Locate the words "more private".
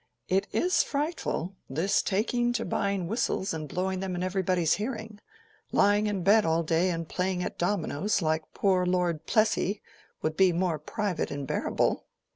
10.53-11.29